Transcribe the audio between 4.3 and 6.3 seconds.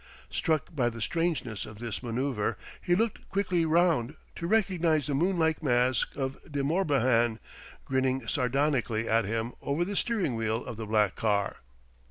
to recognize the moon like mask